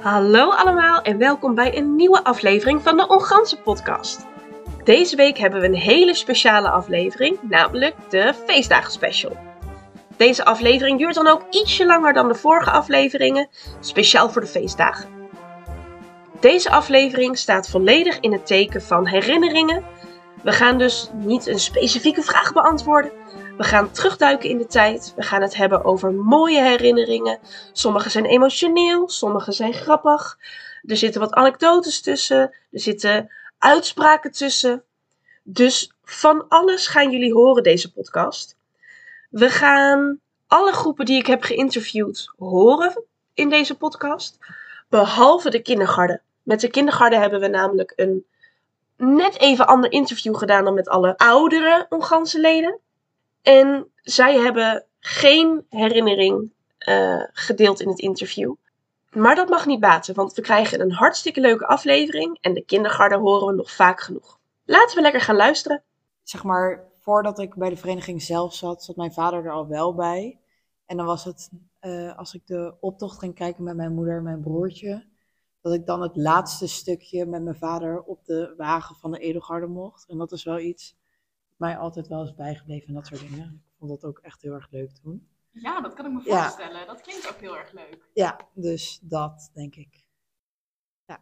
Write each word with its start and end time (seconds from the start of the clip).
Hallo 0.00 0.50
allemaal 0.50 1.02
en 1.02 1.18
welkom 1.18 1.54
bij 1.54 1.76
een 1.76 1.96
nieuwe 1.96 2.24
aflevering 2.24 2.82
van 2.82 2.96
de 2.96 3.08
Onganse 3.08 3.60
podcast. 3.60 4.26
Deze 4.84 5.16
week 5.16 5.38
hebben 5.38 5.60
we 5.60 5.66
een 5.66 5.74
hele 5.74 6.14
speciale 6.14 6.70
aflevering, 6.70 7.38
namelijk 7.42 7.94
de 8.08 8.34
Feestdagen 8.46 8.92
Special. 8.92 9.36
Deze 10.16 10.44
aflevering 10.44 10.98
duurt 10.98 11.14
dan 11.14 11.26
ook 11.26 11.42
ietsje 11.50 11.86
langer 11.86 12.12
dan 12.12 12.28
de 12.28 12.34
vorige 12.34 12.70
afleveringen, 12.70 13.48
speciaal 13.80 14.30
voor 14.30 14.40
de 14.40 14.46
feestdagen. 14.46 15.08
Deze 16.40 16.70
aflevering 16.70 17.38
staat 17.38 17.68
volledig 17.68 18.20
in 18.20 18.32
het 18.32 18.46
teken 18.46 18.82
van 18.82 19.06
herinneringen. 19.06 19.84
We 20.42 20.52
gaan 20.52 20.78
dus 20.78 21.10
niet 21.14 21.46
een 21.46 21.60
specifieke 21.60 22.22
vraag 22.22 22.52
beantwoorden. 22.52 23.12
We 23.58 23.64
gaan 23.64 23.90
terugduiken 23.90 24.48
in 24.48 24.58
de 24.58 24.66
tijd. 24.66 25.12
We 25.16 25.22
gaan 25.22 25.42
het 25.42 25.56
hebben 25.56 25.84
over 25.84 26.12
mooie 26.12 26.62
herinneringen. 26.62 27.38
Sommige 27.72 28.10
zijn 28.10 28.24
emotioneel, 28.24 29.08
sommige 29.08 29.52
zijn 29.52 29.72
grappig. 29.72 30.38
Er 30.82 30.96
zitten 30.96 31.20
wat 31.20 31.32
anekdotes 31.32 32.00
tussen. 32.00 32.40
Er 32.70 32.80
zitten 32.80 33.30
uitspraken 33.58 34.32
tussen. 34.32 34.82
Dus 35.42 35.92
van 36.02 36.48
alles 36.48 36.86
gaan 36.86 37.10
jullie 37.10 37.32
horen 37.32 37.62
deze 37.62 37.92
podcast. 37.92 38.56
We 39.30 39.48
gaan 39.48 40.20
alle 40.46 40.72
groepen 40.72 41.04
die 41.04 41.18
ik 41.18 41.26
heb 41.26 41.42
geïnterviewd 41.42 42.32
horen 42.36 43.02
in 43.34 43.48
deze 43.48 43.76
podcast. 43.76 44.38
Behalve 44.88 45.50
de 45.50 45.62
kindergarten. 45.62 46.22
Met 46.42 46.60
de 46.60 46.70
kindergarten 46.70 47.20
hebben 47.20 47.40
we 47.40 47.48
namelijk 47.48 47.92
een 47.96 48.26
net 48.96 49.38
even 49.38 49.66
ander 49.66 49.92
interview 49.92 50.36
gedaan 50.36 50.64
dan 50.64 50.74
met 50.74 50.88
alle 50.88 51.16
oudere 51.16 51.86
Onganse 51.88 52.40
leden. 52.40 52.78
En 53.48 53.90
zij 54.02 54.38
hebben 54.38 54.84
geen 54.98 55.66
herinnering 55.68 56.52
uh, 56.88 57.24
gedeeld 57.32 57.80
in 57.80 57.88
het 57.88 57.98
interview. 57.98 58.54
Maar 59.10 59.34
dat 59.34 59.48
mag 59.48 59.66
niet 59.66 59.80
baten, 59.80 60.14
want 60.14 60.34
we 60.34 60.42
krijgen 60.42 60.80
een 60.80 60.92
hartstikke 60.92 61.40
leuke 61.40 61.66
aflevering 61.66 62.38
en 62.40 62.54
de 62.54 62.64
kindergarten 62.64 63.18
horen 63.18 63.46
we 63.46 63.54
nog 63.54 63.72
vaak 63.72 64.00
genoeg. 64.00 64.38
Laten 64.64 64.96
we 64.96 65.02
lekker 65.02 65.20
gaan 65.20 65.36
luisteren. 65.36 65.82
Zeg 66.22 66.44
maar, 66.44 66.84
voordat 66.98 67.38
ik 67.38 67.54
bij 67.54 67.68
de 67.68 67.76
vereniging 67.76 68.22
zelf 68.22 68.54
zat, 68.54 68.84
zat 68.84 68.96
mijn 68.96 69.12
vader 69.12 69.44
er 69.44 69.52
al 69.52 69.66
wel 69.66 69.94
bij. 69.94 70.38
En 70.86 70.96
dan 70.96 71.06
was 71.06 71.24
het, 71.24 71.50
uh, 71.80 72.18
als 72.18 72.34
ik 72.34 72.46
de 72.46 72.74
optocht 72.80 73.18
ging 73.18 73.34
kijken 73.34 73.64
met 73.64 73.76
mijn 73.76 73.94
moeder 73.94 74.16
en 74.16 74.22
mijn 74.22 74.40
broertje, 74.40 75.06
dat 75.60 75.74
ik 75.74 75.86
dan 75.86 76.02
het 76.02 76.16
laatste 76.16 76.66
stukje 76.66 77.26
met 77.26 77.42
mijn 77.42 77.56
vader 77.56 78.02
op 78.02 78.24
de 78.24 78.54
wagen 78.56 78.96
van 78.96 79.10
de 79.10 79.18
Edelgarde 79.18 79.66
mocht. 79.66 80.08
En 80.08 80.18
dat 80.18 80.32
is 80.32 80.44
wel 80.44 80.58
iets 80.58 80.96
mij 81.58 81.76
altijd 81.76 82.08
wel 82.08 82.22
is 82.22 82.34
bijgebleven 82.34 82.88
en 82.88 82.94
dat 82.94 83.06
soort 83.06 83.20
dingen. 83.20 83.62
Ik 83.66 83.78
vond 83.78 83.90
dat 83.90 84.04
ook 84.04 84.18
echt 84.18 84.42
heel 84.42 84.52
erg 84.52 84.70
leuk 84.70 84.90
toen. 84.90 85.28
Ja, 85.50 85.80
dat 85.80 85.94
kan 85.94 86.06
ik 86.06 86.12
me 86.12 86.22
voorstellen. 86.22 86.86
Dat 86.86 87.00
klinkt 87.00 87.28
ook 87.28 87.40
heel 87.40 87.56
erg 87.56 87.72
leuk. 87.72 88.08
Ja, 88.12 88.40
dus 88.54 88.98
dat 89.02 89.50
denk 89.54 89.74
ik. 89.74 90.04
Ja. 91.04 91.20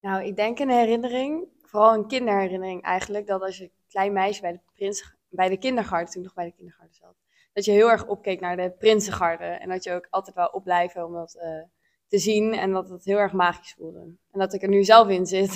Nou, 0.00 0.24
ik 0.24 0.36
denk 0.36 0.58
een 0.58 0.70
herinnering, 0.70 1.48
vooral 1.62 1.94
een 1.94 2.06
kinderherinnering 2.06 2.82
eigenlijk, 2.82 3.26
dat 3.26 3.42
als 3.42 3.58
je 3.58 3.70
klein 3.88 4.12
meisje 4.12 4.40
bij 4.40 4.52
de, 4.52 4.60
prins, 4.72 5.14
bij 5.28 5.48
de 5.48 5.58
kindergarten, 5.58 6.12
toen 6.12 6.22
nog 6.22 6.34
bij 6.34 6.44
de 6.44 6.52
kindergarten 6.56 6.94
zat, 6.94 7.16
dat 7.52 7.64
je 7.64 7.72
heel 7.72 7.90
erg 7.90 8.06
opkeek 8.06 8.40
naar 8.40 8.56
de 8.56 8.70
prinsengarde. 8.70 9.44
En 9.44 9.68
dat 9.68 9.84
je 9.84 9.92
ook 9.92 10.06
altijd 10.10 10.36
wel 10.36 10.46
opblijven 10.46 11.06
om 11.06 11.12
dat 11.12 11.34
uh, 11.34 11.62
te 12.08 12.18
zien 12.18 12.52
en 12.52 12.72
dat 12.72 12.88
het 12.88 13.04
heel 13.04 13.18
erg 13.18 13.32
magisch 13.32 13.72
voelde. 13.72 14.00
En 14.30 14.38
dat 14.38 14.52
ik 14.52 14.62
er 14.62 14.68
nu 14.68 14.84
zelf 14.84 15.08
in 15.08 15.26
zit. 15.26 15.52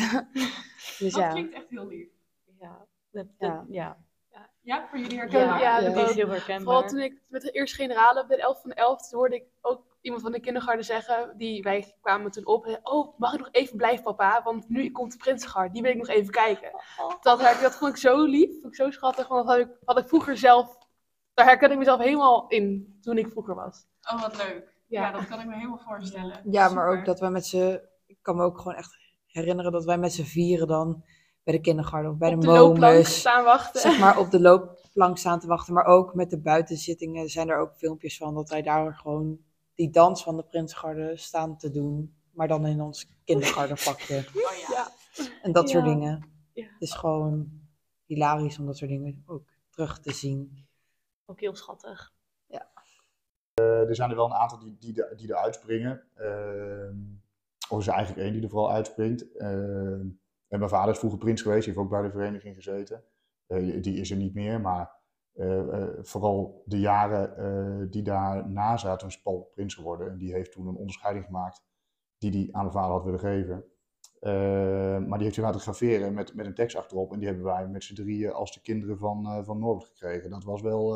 dus 0.98 1.12
dat 1.12 1.12
ja. 1.12 1.30
klinkt 1.30 1.55
echt 1.55 1.68
heel 1.68 1.86
lief. 1.86 2.08
Ja, 2.61 2.86
dat, 3.11 3.27
dat, 3.39 3.64
ja. 3.69 3.97
Ja, 4.62 4.86
voor 4.89 4.98
jullie 4.98 5.19
herkenbaar? 5.19 5.61
Ja, 5.61 5.80
ja, 5.80 5.91
dat 5.91 6.08
is 6.08 6.14
heel 6.14 6.28
herkenbaar. 6.28 6.64
Vooral 6.64 6.89
toen 6.89 7.00
ik 7.00 7.22
met 7.28 7.42
de 7.42 7.50
eerste 7.50 7.77
generale, 7.77 8.27
bij 8.27 8.36
de 8.36 8.42
11 8.42 8.61
van 8.61 8.70
de 8.70 8.77
11, 8.77 9.11
hoorde 9.11 9.34
ik 9.34 9.44
ook 9.61 9.91
iemand 10.00 10.22
van 10.22 10.33
de 10.33 10.41
kindergarten 10.41 10.84
zeggen, 10.84 11.34
die, 11.36 11.62
wij 11.62 11.94
kwamen 12.00 12.30
toen 12.30 12.47
op, 12.47 12.80
oh, 12.83 13.19
mag 13.19 13.33
ik 13.33 13.39
nog 13.39 13.48
even 13.50 13.77
blijven 13.77 14.05
papa, 14.05 14.42
want 14.42 14.68
nu 14.68 14.90
komt 14.90 15.12
de 15.12 15.18
Prinsengarde, 15.18 15.73
die 15.73 15.83
wil 15.83 15.90
ik 15.90 15.96
nog 15.96 16.08
even 16.08 16.33
kijken. 16.33 16.70
Dat, 17.20 17.39
dat 17.40 17.77
vond 17.77 17.90
ik 17.90 17.96
zo 17.96 18.24
lief, 18.24 18.51
vond 18.52 18.67
ik 18.67 18.74
zo 18.74 18.90
schattig, 18.90 19.29
want 19.29 19.46
dat 19.46 19.57
had 19.57 19.67
ik, 19.67 19.77
had 19.84 19.98
ik 19.98 20.08
vroeger 20.08 20.36
zelf, 20.36 20.79
daar 21.34 21.46
herken 21.46 21.70
ik 21.70 21.79
mezelf 21.79 22.01
helemaal 22.01 22.48
in, 22.48 22.98
toen 23.01 23.18
ik 23.18 23.30
vroeger 23.30 23.55
was. 23.55 23.86
Oh, 24.13 24.20
wat 24.20 24.36
leuk. 24.36 24.74
Ja, 24.86 25.01
ja 25.02 25.13
dat 25.13 25.27
kan 25.27 25.40
ik 25.40 25.46
me 25.46 25.55
helemaal 25.55 25.83
voorstellen. 25.86 26.40
Ja, 26.51 26.68
maar 26.68 26.89
ook 26.89 27.05
dat 27.05 27.20
wij 27.20 27.30
met 27.30 27.46
z'n, 27.46 27.80
ik 28.07 28.18
kan 28.23 28.36
me 28.36 28.42
ook 28.42 28.58
gewoon 28.58 28.74
echt 28.77 28.98
herinneren 29.27 29.73
dat 29.73 29.84
wij 29.84 29.98
met 29.98 30.13
z'n 30.13 30.23
vieren 30.23 30.67
dan 30.67 31.05
bij 31.50 31.58
de 31.58 31.64
kindergarten 31.64 32.11
of 32.11 32.16
bij 32.16 32.34
op 32.34 32.40
de, 32.40 32.46
de 32.46 32.52
momus. 32.52 33.18
staan 33.18 33.44
wachten. 33.44 33.80
Zeg 33.80 33.98
maar 33.98 34.18
op 34.18 34.30
de 34.30 34.40
loopplank 34.40 35.18
staan 35.18 35.40
te 35.40 35.46
wachten. 35.46 35.74
Maar 35.74 35.84
ook 35.84 36.14
met 36.14 36.30
de 36.30 36.38
buitenzittingen 36.38 37.28
zijn 37.28 37.48
er 37.48 37.58
ook 37.58 37.77
filmpjes 37.77 38.16
van 38.16 38.34
dat 38.34 38.48
wij 38.48 38.62
daar 38.62 38.94
gewoon 38.94 39.38
die 39.74 39.90
dans 39.90 40.22
van 40.22 40.36
de 40.36 40.42
Prinsgarde 40.42 41.16
staan 41.16 41.56
te 41.56 41.70
doen. 41.70 42.14
Maar 42.30 42.48
dan 42.48 42.66
in 42.66 42.80
ons 42.80 43.08
kindergartenpakje. 43.24 44.16
Oh, 44.34 44.68
ja. 44.68 44.89
En 45.42 45.52
dat 45.52 45.70
soort 45.70 45.84
dingen. 45.84 46.30
Ja. 46.52 46.64
Het 46.64 46.83
is 46.83 46.92
gewoon 46.92 47.50
hilarisch 48.06 48.58
om 48.58 48.66
dat 48.66 48.77
soort 48.77 48.90
dingen 48.90 49.22
ook 49.27 49.48
terug 49.70 50.00
te 50.00 50.12
zien. 50.12 50.66
Ook 51.27 51.40
heel 51.40 51.55
schattig. 51.55 52.12
Ja. 52.46 52.70
Uh, 53.60 53.89
er 53.89 53.94
zijn 53.94 54.10
er 54.10 54.16
wel 54.16 54.27
een 54.27 54.33
aantal 54.33 54.58
die, 54.58 54.77
die, 54.78 55.05
die 55.16 55.28
er 55.28 55.36
uitspringen. 55.36 56.02
Uh, 56.18 56.90
of 57.68 57.77
er 57.77 57.78
is 57.78 57.86
eigenlijk 57.86 58.20
één 58.20 58.33
die 58.33 58.42
er 58.42 58.48
vooral 58.48 58.72
uitspringt. 58.72 59.24
Uh, 59.36 60.00
en 60.50 60.58
mijn 60.58 60.70
vader 60.70 60.92
is 60.92 60.98
vroeger 60.98 61.18
prins 61.18 61.42
geweest, 61.42 61.64
die 61.64 61.74
heeft 61.74 61.84
ook 61.84 61.90
bij 61.90 62.02
de 62.02 62.11
vereniging 62.11 62.55
gezeten. 62.55 63.05
Uh, 63.46 63.83
die 63.83 64.00
is 64.00 64.11
er 64.11 64.16
niet 64.16 64.34
meer, 64.34 64.61
maar 64.61 64.98
uh, 65.34 65.56
uh, 65.56 65.88
vooral 66.02 66.62
de 66.66 66.80
jaren 66.80 67.90
die 67.90 68.02
daarna 68.02 68.77
zaten, 68.77 69.08
is 69.08 69.22
Paul 69.22 69.50
prins 69.55 69.74
geworden. 69.74 70.10
En 70.10 70.18
die 70.18 70.33
heeft 70.33 70.52
toen 70.52 70.66
een 70.66 70.77
onderscheiding 70.77 71.24
gemaakt 71.24 71.64
die 72.18 72.30
hij 72.30 72.48
aan 72.52 72.62
mijn 72.62 72.72
vader 72.72 72.90
had 72.90 73.05
willen 73.05 73.20
geven. 73.20 73.64
maar 75.08 75.18
die 75.18 75.22
heeft 75.22 75.36
hij 75.36 75.44
laten 75.44 75.60
graveren 75.60 76.14
met, 76.14 76.34
met 76.34 76.46
een 76.46 76.55
tekst 76.55 76.77
achterop. 76.77 77.12
En 77.12 77.18
die 77.18 77.28
hebben 77.28 77.44
wij 77.44 77.68
met 77.68 77.84
z'n 77.84 77.94
drieën 77.94 78.33
als 78.33 78.52
de 78.52 78.60
kinderen 78.60 78.98
van, 78.98 79.44
van 79.44 79.58
Norbert 79.58 79.89
gekregen. 79.89 80.30
Dat 80.30 80.44
was 80.44 80.62
wel 80.62 80.94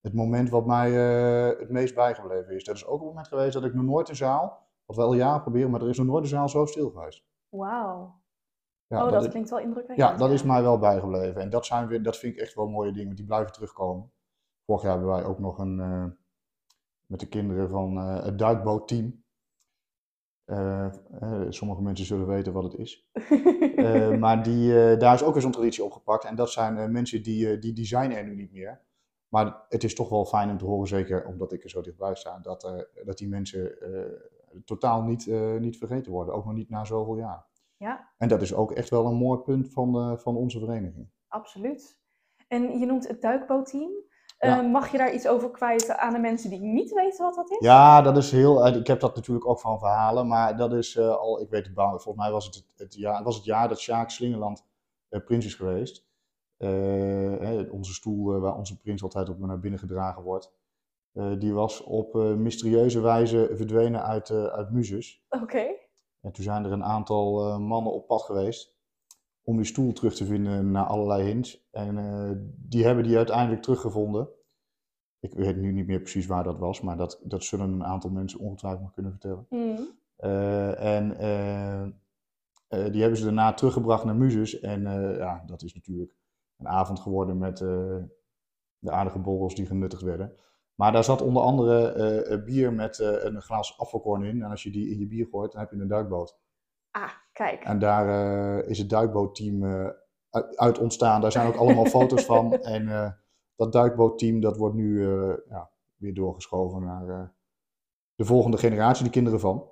het 0.00 0.14
moment 0.14 0.50
wat 0.50 0.66
mij 0.66 0.90
het 0.90 1.70
meest 1.70 1.94
bijgebleven 1.94 2.54
is. 2.54 2.64
Dat 2.64 2.74
is 2.74 2.86
ook 2.86 3.00
een 3.00 3.06
moment 3.06 3.28
geweest 3.28 3.52
dat 3.52 3.64
ik 3.64 3.74
nog 3.74 3.84
nooit 3.84 4.08
een 4.08 4.16
zaal, 4.16 4.66
wat 4.84 4.96
we 4.96 5.02
al 5.02 5.14
jaren 5.14 5.42
proberen, 5.42 5.70
maar 5.70 5.82
er 5.82 5.88
is 5.88 5.98
nog 5.98 6.06
nooit 6.06 6.22
een 6.22 6.30
zaal 6.30 6.48
zo 6.48 6.66
stil 6.66 6.90
geweest. 6.90 7.24
Wauw. 7.48 8.17
Ja, 8.88 9.04
oh, 9.04 9.12
dat, 9.12 9.28
klinkt 9.28 9.50
wel 9.50 9.58
indrukwekkend. 9.58 10.08
Ja, 10.08 10.16
dat 10.16 10.30
is 10.30 10.42
mij 10.42 10.62
wel 10.62 10.78
bijgebleven. 10.78 11.40
En 11.40 11.50
dat, 11.50 11.66
zijn 11.66 11.86
weer, 11.86 12.02
dat 12.02 12.16
vind 12.16 12.34
ik 12.34 12.40
echt 12.40 12.54
wel 12.54 12.68
mooie 12.68 12.92
dingen, 12.92 13.16
die 13.16 13.24
blijven 13.24 13.52
terugkomen. 13.52 14.12
Vorig 14.64 14.82
jaar 14.82 14.92
hebben 14.92 15.10
wij 15.10 15.24
ook 15.24 15.38
nog 15.38 15.58
een, 15.58 15.78
uh, 15.78 16.04
met 17.06 17.20
de 17.20 17.28
kinderen 17.28 17.68
van 17.68 17.96
uh, 17.96 18.24
het 18.24 18.38
duikbootteam. 18.38 19.24
Uh, 20.46 20.92
sommige 21.48 21.82
mensen 21.82 22.06
zullen 22.06 22.26
weten 22.26 22.52
wat 22.52 22.62
het 22.62 22.74
is. 22.74 23.10
maar 24.22 24.42
die, 24.42 24.96
daar 24.96 25.14
is 25.14 25.22
ook 25.22 25.32
weer 25.32 25.42
zo'n 25.42 25.52
traditie 25.52 25.84
opgepakt. 25.84 26.24
En 26.24 26.34
dat 26.34 26.50
zijn 26.50 26.92
mensen 26.92 27.22
die, 27.22 27.58
die 27.58 27.72
designen 27.72 28.16
er 28.16 28.24
nu 28.24 28.34
niet 28.34 28.52
meer. 28.52 28.80
Maar 29.28 29.64
het 29.68 29.84
is 29.84 29.94
toch 29.94 30.08
wel 30.08 30.24
fijn 30.24 30.50
om 30.50 30.58
te 30.58 30.64
horen, 30.64 30.88
zeker 30.88 31.26
omdat 31.26 31.52
ik 31.52 31.64
er 31.64 31.70
zo 31.70 31.80
dichtbij 31.80 32.14
sta, 32.14 32.38
dat, 32.38 32.86
dat 33.04 33.18
die 33.18 33.28
mensen 33.28 33.78
totaal 34.64 35.02
niet, 35.02 35.26
niet 35.60 35.78
vergeten 35.78 36.12
worden. 36.12 36.34
Ook 36.34 36.44
nog 36.44 36.54
niet 36.54 36.70
na 36.70 36.84
zoveel 36.84 37.16
jaar. 37.16 37.46
Ja. 37.78 38.08
En 38.16 38.28
dat 38.28 38.42
is 38.42 38.54
ook 38.54 38.72
echt 38.72 38.90
wel 38.90 39.06
een 39.06 39.16
mooi 39.16 39.38
punt 39.40 39.72
van, 39.72 39.92
de, 39.92 40.18
van 40.18 40.36
onze 40.36 40.58
vereniging. 40.58 41.10
Absoluut. 41.28 42.00
En 42.48 42.78
je 42.78 42.86
noemt 42.86 43.08
het 43.08 43.20
duikbootteam. 43.20 43.90
Ja. 44.38 44.62
Uh, 44.62 44.70
mag 44.70 44.90
je 44.90 44.98
daar 44.98 45.14
iets 45.14 45.28
over 45.28 45.50
kwijt 45.50 45.90
aan 45.90 46.12
de 46.12 46.18
mensen 46.18 46.50
die 46.50 46.60
niet 46.60 46.92
weten 46.92 47.24
wat 47.24 47.34
dat 47.34 47.50
is? 47.50 47.58
Ja, 47.58 48.02
dat 48.02 48.16
is 48.16 48.30
heel. 48.30 48.66
Ik 48.66 48.86
heb 48.86 49.00
dat 49.00 49.14
natuurlijk 49.14 49.48
ook 49.48 49.60
van 49.60 49.78
verhalen, 49.78 50.28
maar 50.28 50.56
dat 50.56 50.72
is 50.72 50.96
uh, 50.96 51.08
al. 51.08 51.40
Ik 51.40 51.50
weet 51.50 51.66
het, 51.66 51.74
volgens 51.74 52.16
mij 52.16 52.30
was 52.30 52.46
het 52.46 52.54
het, 52.54 52.64
het, 52.76 52.94
jaar, 52.94 53.22
was 53.22 53.36
het 53.36 53.44
jaar 53.44 53.68
dat 53.68 53.78
Sjaak 53.78 54.10
Slingerland 54.10 54.66
prins 55.08 55.44
is 55.44 55.54
geweest. 55.54 56.06
onze 57.70 57.94
stoel 57.94 58.40
waar 58.40 58.56
onze 58.56 58.78
prins 58.78 59.02
altijd 59.02 59.28
op 59.28 59.38
naar 59.38 59.60
binnen 59.60 59.80
gedragen 59.80 60.22
wordt. 60.22 60.52
die 61.38 61.52
was 61.52 61.82
op 61.82 62.14
mysterieuze 62.14 63.00
wijze 63.00 63.50
verdwenen 63.52 64.02
uit, 64.02 64.30
uit 64.30 64.70
Muses. 64.70 65.24
Oké. 65.28 65.77
En 66.20 66.32
toen 66.32 66.44
zijn 66.44 66.64
er 66.64 66.72
een 66.72 66.84
aantal 66.84 67.46
uh, 67.46 67.58
mannen 67.58 67.92
op 67.92 68.06
pad 68.06 68.22
geweest 68.22 68.76
om 69.42 69.56
die 69.56 69.66
stoel 69.66 69.92
terug 69.92 70.14
te 70.14 70.26
vinden 70.26 70.70
naar 70.70 70.84
allerlei 70.84 71.22
hints. 71.22 71.68
En 71.70 71.96
uh, 71.96 72.30
die 72.56 72.84
hebben 72.84 73.04
die 73.04 73.16
uiteindelijk 73.16 73.62
teruggevonden. 73.62 74.28
Ik 75.20 75.34
weet 75.34 75.56
nu 75.56 75.72
niet 75.72 75.86
meer 75.86 76.00
precies 76.00 76.26
waar 76.26 76.44
dat 76.44 76.58
was, 76.58 76.80
maar 76.80 76.96
dat, 76.96 77.20
dat 77.24 77.44
zullen 77.44 77.72
een 77.72 77.84
aantal 77.84 78.10
mensen 78.10 78.40
ongetwijfeld 78.40 78.82
nog 78.82 78.92
kunnen 78.92 79.12
vertellen. 79.12 79.46
Mm. 79.50 79.98
Uh, 80.18 80.80
en 80.80 81.08
die 82.68 83.00
hebben 83.00 83.18
ze 83.18 83.24
daarna 83.24 83.54
teruggebracht 83.54 84.04
naar 84.04 84.16
Muses. 84.16 84.60
En 84.60 84.82
ja, 85.16 85.42
dat 85.46 85.62
is 85.62 85.74
natuurlijk 85.74 86.14
een 86.56 86.68
avond 86.68 87.00
geworden 87.00 87.38
met 87.38 87.58
de 88.78 88.90
aardige 88.90 89.18
borrels 89.18 89.54
die 89.54 89.66
genuttigd 89.66 90.02
werden. 90.02 90.36
Maar 90.80 90.92
daar 90.92 91.04
zat 91.04 91.22
onder 91.22 91.42
andere 91.42 92.26
uh, 92.30 92.44
bier 92.44 92.72
met 92.72 92.98
uh, 92.98 93.24
een 93.24 93.42
glas 93.42 93.78
afvalkorn 93.78 94.22
in. 94.22 94.42
En 94.42 94.50
als 94.50 94.62
je 94.62 94.70
die 94.70 94.90
in 94.90 94.98
je 94.98 95.06
bier 95.06 95.26
gooit, 95.30 95.52
dan 95.52 95.60
heb 95.60 95.70
je 95.70 95.76
een 95.76 95.88
duikboot. 95.88 96.38
Ah, 96.90 97.12
kijk. 97.32 97.64
En 97.64 97.78
daar 97.78 98.06
uh, 98.06 98.68
is 98.68 98.78
het 98.78 98.90
duikbootteam 98.90 99.64
uit 100.54 100.78
ontstaan. 100.78 101.20
Daar 101.20 101.32
zijn 101.32 101.46
ook 101.46 101.56
allemaal 101.56 101.86
foto's 101.98 102.24
van. 102.24 102.52
En 102.52 103.16
dat 103.56 103.72
duikbootteam, 103.72 104.40
dat 104.40 104.56
wordt 104.56 104.74
nu 104.74 105.06
ja, 105.48 105.70
weer 105.98 106.14
doorgeschoven 106.14 106.82
naar 106.82 107.08
eh, 107.08 107.28
de 108.14 108.24
volgende 108.24 108.58
generatie, 108.58 109.04
de 109.04 109.10
kinderen 109.10 109.40
van. 109.40 109.70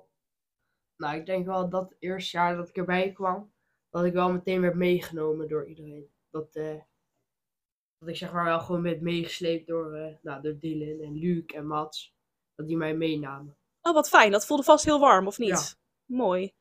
Nou, 0.97 1.15
ik 1.15 1.25
denk 1.25 1.45
wel 1.45 1.69
dat 1.69 1.89
het 1.89 1.97
eerste 1.99 2.37
jaar 2.37 2.55
dat 2.55 2.69
ik 2.69 2.77
erbij 2.77 3.11
kwam, 3.11 3.51
dat 3.89 4.05
ik 4.05 4.13
wel 4.13 4.31
meteen 4.31 4.61
werd 4.61 4.75
meegenomen 4.75 5.47
door 5.47 5.67
iedereen. 5.67 6.09
Dat, 6.29 6.55
eh, 6.55 6.81
dat 7.99 8.09
ik 8.09 8.15
zeg 8.15 8.33
maar 8.33 8.43
wel 8.43 8.59
gewoon 8.59 8.81
werd 8.81 9.01
meegesleept 9.01 9.67
door, 9.67 9.93
eh, 9.93 10.15
nou, 10.21 10.41
door 10.41 10.59
Dylan 10.59 11.05
en 11.05 11.13
Luc 11.13 11.45
en 11.45 11.67
Mats. 11.67 12.15
Dat 12.55 12.67
die 12.67 12.77
mij 12.77 12.93
meenamen. 12.93 13.57
Oh, 13.81 13.93
wat 13.93 14.09
fijn. 14.09 14.31
Dat 14.31 14.45
voelde 14.45 14.63
vast 14.63 14.85
heel 14.85 14.99
warm, 14.99 15.27
of 15.27 15.37
niet? 15.37 15.49
Ja. 15.49 16.15
Mooi. 16.15 16.55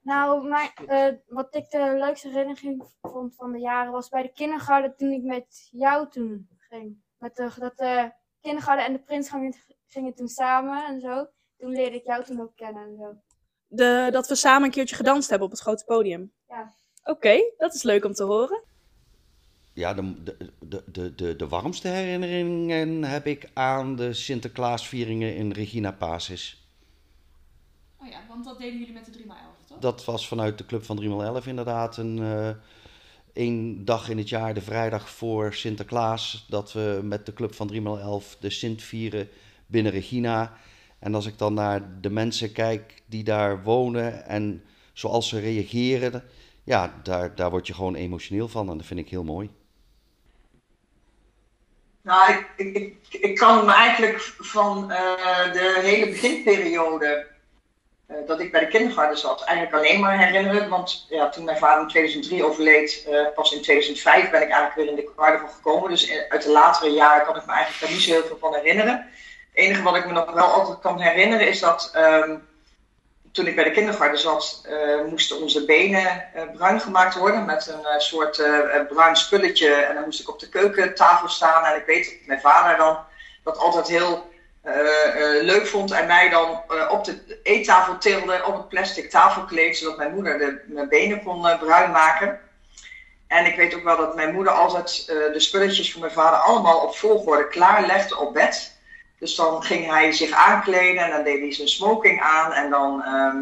Nou, 0.00 0.48
maar, 0.48 0.72
eh, 0.86 1.14
wat 1.26 1.54
ik 1.54 1.70
de 1.70 1.96
leukste 1.98 2.28
herinnering 2.28 2.84
vond 3.00 3.34
van 3.34 3.52
de 3.52 3.58
jaren 3.58 3.92
was 3.92 4.08
bij 4.08 4.22
de 4.22 4.32
kindergarten 4.32 4.96
toen 4.96 5.10
ik 5.10 5.22
met 5.22 5.68
jou 5.70 6.10
toen 6.10 6.48
ging. 6.58 7.02
Met 7.18 7.36
de, 7.36 7.50
dat 7.58 7.76
de 7.76 8.12
kindergarten 8.40 8.86
en 8.86 8.92
de 8.92 9.02
prins 9.02 9.30
gingen, 9.30 9.54
gingen 9.86 10.14
toen 10.14 10.28
samen 10.28 10.84
en 10.84 11.00
zo. 11.00 11.26
Toen 11.56 11.70
leerde 11.70 11.96
ik 11.96 12.04
jou 12.04 12.24
toen 12.24 12.40
ook 12.40 12.56
kennen 12.56 12.82
en 12.82 12.96
zo. 12.96 13.16
De, 13.66 14.08
dat 14.10 14.28
we 14.28 14.34
samen 14.34 14.64
een 14.64 14.70
keertje 14.70 14.96
gedanst 14.96 15.28
hebben 15.28 15.46
op 15.46 15.52
het 15.52 15.62
grote 15.62 15.84
podium. 15.84 16.32
Ja. 16.48 16.74
Oké, 17.04 17.52
dat 17.56 17.74
is 17.74 17.82
leuk 17.82 18.04
om 18.04 18.12
te 18.12 18.24
horen. 18.24 18.62
Ja, 19.72 19.94
de, 19.94 20.14
de, 20.22 20.82
de, 20.86 21.14
de, 21.14 21.36
de, 21.36 21.48
warmste 21.48 21.88
herinneringen 21.88 23.04
heb 23.04 23.26
ik 23.26 23.50
aan 23.52 23.96
de 23.96 24.12
Sinterklaasvieringen 24.12 25.36
in 25.36 25.52
Regina 25.52 25.92
Pacis. 25.92 26.66
Oh 28.00 28.08
ja, 28.08 28.20
want 28.28 28.44
dat 28.44 28.58
deden 28.58 28.78
jullie 28.78 28.94
met 28.94 29.04
de 29.04 29.12
3x11, 29.18 29.66
toch? 29.66 29.78
Dat 29.78 30.04
was 30.04 30.28
vanuit 30.28 30.58
de 30.58 30.66
Club 30.66 30.84
van 30.84 31.02
3x11 31.02 31.46
inderdaad 31.46 31.96
een 31.96 32.18
eh 32.18 32.50
één 33.32 33.84
dag 33.84 34.08
in 34.08 34.18
het 34.18 34.28
jaar, 34.28 34.54
de 34.54 34.60
vrijdag 34.60 35.10
voor 35.10 35.54
Sinterklaas, 35.54 36.46
dat 36.48 36.72
we 36.72 37.00
met 37.02 37.26
de 37.26 37.32
Club 37.32 37.54
van 37.54 37.72
3x11 37.72 38.38
de 38.40 38.50
Sint 38.50 38.82
vieren 38.82 39.28
binnen 39.66 39.92
Regina. 39.92 40.56
En 40.98 41.14
als 41.14 41.26
ik 41.26 41.38
dan 41.38 41.54
naar 41.54 42.00
de 42.00 42.10
mensen 42.10 42.52
kijk 42.52 43.02
die 43.06 43.24
daar 43.24 43.62
wonen 43.62 44.26
en 44.26 44.62
zoals 44.92 45.28
ze 45.28 45.38
reageren, 45.38 46.24
ja, 46.64 47.00
daar, 47.02 47.34
daar 47.34 47.50
word 47.50 47.66
je 47.66 47.74
gewoon 47.74 47.94
emotioneel 47.94 48.48
van 48.48 48.70
en 48.70 48.76
dat 48.76 48.86
vind 48.86 49.00
ik 49.00 49.08
heel 49.08 49.24
mooi. 49.24 49.50
Nou, 52.02 52.32
ik, 52.32 52.46
ik, 52.56 52.96
ik, 53.10 53.36
kan 53.36 53.64
me 53.64 53.72
eigenlijk 53.72 54.18
van 54.38 54.90
eh, 54.90 55.52
de 55.52 55.78
hele 55.82 56.06
beginperiode 56.06 57.26
eh, 58.06 58.16
dat 58.26 58.40
ik 58.40 58.52
bij 58.52 58.60
de 58.60 58.66
kindergarten 58.66 59.18
zat, 59.18 59.44
eigenlijk 59.44 59.76
alleen 59.76 60.00
maar 60.00 60.18
herinneren. 60.18 60.68
Want 60.68 61.06
ja, 61.08 61.28
toen 61.28 61.44
mijn 61.44 61.58
vader 61.58 61.82
in 61.82 61.88
2003 61.88 62.44
overleed, 62.44 63.06
eh, 63.10 63.26
pas 63.34 63.52
in 63.52 63.62
2005 63.62 64.30
ben 64.30 64.42
ik 64.42 64.48
eigenlijk 64.48 64.74
weer 64.74 64.88
in 64.88 64.94
de 64.94 65.12
carnaval 65.16 65.48
gekomen. 65.48 65.90
Dus 65.90 66.12
uit 66.28 66.42
de 66.42 66.50
latere 66.50 66.90
jaren 66.90 67.26
kan 67.26 67.36
ik 67.36 67.46
me 67.46 67.52
eigenlijk 67.52 67.80
daar 67.80 67.92
niet 67.92 68.02
zo 68.02 68.12
heel 68.12 68.24
veel 68.24 68.38
van 68.38 68.54
herinneren. 68.54 68.94
Het 68.94 69.64
enige 69.64 69.82
wat 69.82 69.96
ik 69.96 70.06
me 70.06 70.12
nog 70.12 70.32
wel 70.32 70.46
altijd 70.46 70.80
kan 70.80 71.00
herinneren 71.00 71.48
is 71.48 71.60
dat 71.60 71.90
ehm, 71.92 72.36
toen 73.32 73.46
ik 73.46 73.54
bij 73.54 73.64
de 73.64 73.70
kindergarten 73.70 74.18
zat, 74.18 74.62
eh, 74.64 75.04
moesten 75.10 75.40
onze 75.40 75.64
benen 75.64 76.34
eh, 76.34 76.42
bruin 76.54 76.80
gemaakt 76.80 77.14
worden 77.14 77.44
met 77.44 77.66
een 77.66 77.84
eh, 77.84 77.98
soort 77.98 78.42
bruin 78.88 79.16
spulletje. 79.16 79.74
En 79.74 79.94
dan 79.94 80.04
moest 80.04 80.20
ik 80.20 80.28
op 80.28 80.40
de 80.40 80.48
keukentafel 80.48 81.28
staan. 81.28 81.64
En 81.64 81.76
ik 81.76 81.86
weet 81.86 82.04
dat 82.04 82.26
mijn 82.26 82.40
vader 82.40 82.76
dan 82.76 82.98
dat 83.44 83.58
altijd 83.58 83.88
heel 83.88 84.30
leuk 85.40 85.66
vond 85.66 85.90
en 85.90 86.06
mij 86.06 86.28
dan 86.28 86.62
op 86.90 87.04
de 87.04 87.40
eettafel 87.42 87.98
tilde 87.98 88.44
op 88.44 88.56
het 88.56 88.68
plastic 88.68 89.10
tafelkleed, 89.10 89.76
zodat 89.76 89.96
mijn 89.96 90.14
moeder 90.14 90.38
de, 90.38 90.62
mijn 90.66 90.88
benen 90.88 91.22
kon 91.22 91.58
bruin 91.58 91.90
maken. 91.90 92.40
En 93.26 93.46
ik 93.46 93.56
weet 93.56 93.74
ook 93.74 93.82
wel 93.82 93.96
dat 93.96 94.14
mijn 94.14 94.34
moeder 94.34 94.52
altijd 94.52 95.06
de 95.06 95.40
spulletjes 95.40 95.92
van 95.92 96.00
mijn 96.00 96.12
vader 96.12 96.38
allemaal 96.38 96.78
op 96.78 96.96
volgorde 96.96 97.48
klaarlegde 97.48 98.18
op 98.18 98.32
bed. 98.32 98.71
Dus 99.22 99.34
dan 99.34 99.62
ging 99.62 99.86
hij 99.86 100.12
zich 100.12 100.30
aankleden 100.30 101.04
en 101.04 101.10
dan 101.10 101.22
deed 101.22 101.40
hij 101.40 101.52
zijn 101.52 101.68
smoking 101.68 102.20
aan. 102.20 102.52
En 102.52 102.70
dan, 102.70 103.02
ehm, 103.02 103.36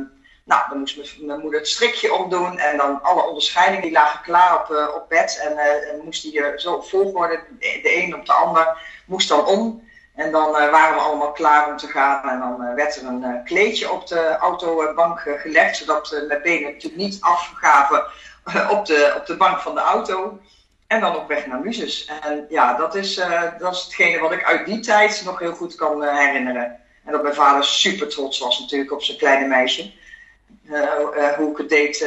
nou, 0.44 0.62
dan 0.68 0.78
moest 0.78 1.20
mijn, 1.20 1.40
moeder 1.40 1.60
het 1.60 1.68
strikje 1.68 2.14
omdoen. 2.14 2.58
En 2.58 2.76
dan 2.76 3.02
alle 3.02 3.22
onderscheidingen 3.22 3.82
die 3.82 3.92
lagen 3.92 4.22
klaar 4.22 4.60
op, 4.60 4.76
eh, 4.76 4.94
op 4.94 5.08
bed. 5.08 5.40
En, 5.42 5.58
en 5.58 6.00
moest 6.04 6.22
hij 6.22 6.58
zo 6.58 6.72
op 6.72 6.88
volgorde, 6.88 7.40
de, 7.58 7.96
een 7.96 8.14
op 8.14 8.26
de 8.26 8.32
ander, 8.32 8.76
moest 9.06 9.28
dan 9.28 9.46
om. 9.46 9.88
En 10.14 10.30
dan 10.32 10.56
eh, 10.56 10.70
waren 10.70 10.94
we 10.94 11.00
allemaal 11.00 11.32
klaar 11.32 11.68
om 11.68 11.76
te 11.76 11.88
gaan. 11.88 12.28
En 12.28 12.38
dan 12.38 12.74
werd 12.74 12.96
er 12.96 13.06
een 13.06 13.44
kleedje 13.44 13.90
op 13.90 14.06
de 14.06 14.36
autobank 14.40 15.20
gelegd. 15.20 15.76
Zodat 15.76 16.24
mijn 16.28 16.42
benen 16.42 16.72
natuurlijk 16.72 17.02
niet 17.02 17.20
afgaven 17.20 18.04
op, 18.76 18.86
de, 18.86 19.14
op 19.16 19.26
de 19.26 19.36
bank 19.36 19.58
van 19.58 19.74
de 19.74 19.80
auto. 19.80 20.40
En 20.90 21.00
dan 21.00 21.16
op 21.16 21.28
weg 21.28 21.46
naar 21.46 21.60
Muzes. 21.60 22.10
En 22.22 22.46
ja, 22.48 22.76
dat 22.76 22.94
is, 22.94 23.16
eh, 23.16 23.42
dat 23.58 23.74
is 23.74 23.82
hetgene 23.82 24.18
wat 24.18 24.32
ik 24.32 24.44
uit 24.44 24.66
die 24.66 24.80
tijd 24.80 25.22
nog 25.24 25.38
heel 25.38 25.52
goed 25.52 25.74
kan 25.74 26.04
eh, 26.04 26.18
herinneren. 26.18 26.80
En 27.04 27.12
dat 27.12 27.22
mijn 27.22 27.34
vader 27.34 27.64
super 27.64 28.08
trots 28.08 28.38
was 28.38 28.60
natuurlijk 28.60 28.92
op 28.92 29.02
zijn 29.02 29.18
kleine 29.18 29.46
meisje. 29.46 29.90
Eh, 30.70 31.32
hoe 31.36 31.50
ik 31.50 31.56
het 31.56 31.68
deed 31.68 32.06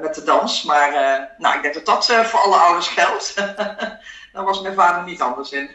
met 0.00 0.14
de 0.14 0.22
dans. 0.24 0.62
Maar 0.62 0.90
nou, 1.38 1.56
ik 1.56 1.62
denk 1.62 1.74
dat 1.74 1.86
dat 1.86 2.06
voor 2.06 2.40
alle 2.40 2.56
ouders 2.56 2.88
geldt. 2.88 3.34
Daar 4.32 4.44
was 4.44 4.60
mijn 4.60 4.74
vader 4.74 5.04
niet 5.04 5.20
anders 5.20 5.52
in. 5.52 5.70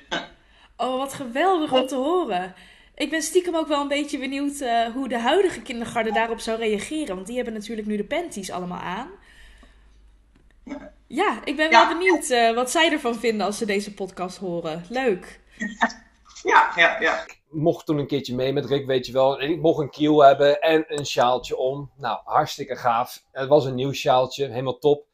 Oh, 0.78 0.98
wat 0.98 1.14
geweldig 1.14 1.74
om 1.74 1.88
te 1.88 1.96
horen. 1.96 2.56
Ik 2.96 3.10
ben 3.10 3.22
stiekem 3.22 3.56
ook 3.56 3.68
wel 3.68 3.82
een 3.82 3.88
beetje 3.88 4.18
benieuwd 4.18 4.64
hoe 4.94 5.08
de 5.08 5.20
huidige 5.20 5.62
kindergarten 5.62 6.14
daarop 6.14 6.40
zou 6.40 6.58
reageren. 6.58 7.16
Want 7.16 7.28
die 7.28 7.36
hebben 7.36 7.54
natuurlijk 7.54 7.88
nu 7.88 7.98
de 7.98 8.04
panties 8.04 8.52
allemaal 8.52 8.82
aan. 8.82 9.10
Ja, 11.08 11.46
ik 11.46 11.56
ben 11.56 11.70
wel 11.70 11.88
benieuwd 11.88 12.30
eh, 12.30 12.54
wat 12.54 12.72
zij 12.72 12.92
ervan 12.92 13.16
vinden 13.16 13.46
als 13.46 13.58
ze 13.58 13.66
deze 13.66 13.94
podcast 13.94 14.38
horen. 14.38 14.86
Leuk. 14.90 15.40
Ja, 16.44 16.72
ja, 16.76 17.00
ja. 17.00 17.26
mocht 17.50 17.86
toen 17.86 17.98
een 17.98 18.08
keertje 18.08 18.36
mee 18.36 18.54
met 18.54 18.66
Rick, 18.66 18.86
weet 18.86 19.06
je 19.06 19.12
wel. 19.12 19.40
En 19.40 19.50
ik 19.50 19.62
mocht 19.62 19.80
een 19.80 19.90
kiel 19.90 20.24
hebben 20.24 20.62
en 20.62 20.84
een 20.88 21.06
sjaaltje 21.06 21.58
om. 21.58 21.92
Nou, 21.98 22.20
hartstikke 22.24 22.76
gaaf. 22.76 23.24
Het 23.32 23.48
was 23.48 23.66
een 23.66 23.76
nieuw 23.76 23.94
sjaaltje, 23.94 24.48
helemaal 24.48 24.78
top. 24.78 25.06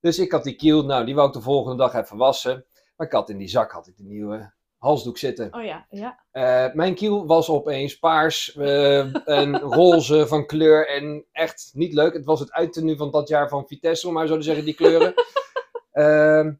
Dus 0.00 0.18
ik 0.18 0.32
had 0.32 0.44
die 0.44 0.56
kiel, 0.56 0.84
nou, 0.84 1.04
die 1.04 1.14
wou 1.14 1.28
ik 1.28 1.34
de 1.34 1.40
volgende 1.40 1.76
dag 1.76 1.94
even 1.94 2.16
wassen. 2.16 2.64
Maar 2.96 3.06
ik 3.06 3.12
had 3.12 3.30
in 3.30 3.38
die 3.38 3.48
zak 3.48 3.72
had 3.72 3.86
ik 3.86 3.96
de 3.96 4.04
nieuwe 4.04 4.52
halsdoek 4.80 5.18
zitten. 5.18 5.54
Oh 5.54 5.64
ja, 5.64 5.86
ja. 5.90 6.20
Eh, 6.30 6.74
mijn 6.74 6.94
kiel 6.94 7.26
was 7.26 7.48
opeens 7.48 7.98
paars 7.98 8.56
eh, 8.56 9.28
en 9.28 9.58
roze 9.78 10.26
van 10.26 10.46
kleur 10.46 10.88
en 10.88 11.24
echt 11.32 11.70
niet 11.72 11.92
leuk. 11.92 12.12
Het 12.12 12.24
was 12.24 12.40
het 12.40 12.52
uittenu 12.52 12.96
van 12.96 13.10
dat 13.10 13.28
jaar 13.28 13.48
van 13.48 13.66
Vitesse, 13.66 14.06
om 14.08 14.12
maar 14.12 14.26
zo 14.26 14.36
te 14.36 14.42
zeggen, 14.42 14.64
die 14.64 14.74
kleuren. 14.74 15.14
Ehm, 15.92 16.52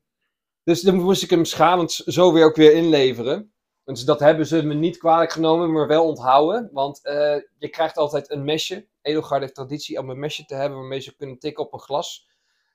dus 0.65 0.81
dan 0.81 0.95
moest 0.95 1.23
ik 1.23 1.31
hem 1.31 1.45
schamend 1.45 1.93
zo 1.93 2.33
weer 2.33 2.45
ook 2.45 2.57
weer 2.57 2.73
inleveren. 2.73 3.53
Dus 3.85 4.05
dat 4.05 4.21
hebben 4.21 4.47
ze 4.47 4.63
me 4.63 4.75
niet 4.75 4.99
kwalijk 4.99 5.33
genomen, 5.33 5.73
maar 5.73 5.87
wel 5.87 6.07
onthouden. 6.07 6.69
Want 6.73 7.05
eh, 7.05 7.37
je 7.59 7.69
krijgt 7.69 7.97
altijd 7.97 8.31
een 8.31 8.45
mesje. 8.45 8.87
Edelgard 9.03 9.41
heeft 9.41 9.55
traditie 9.55 9.99
om 9.99 10.11
een 10.11 10.19
mesje 10.19 10.45
te 10.45 10.55
hebben 10.55 10.79
waarmee 10.79 11.01
ze 11.01 11.17
kunnen 11.17 11.39
tikken 11.39 11.65
op 11.65 11.73
een 11.73 11.81
glas. 11.81 12.29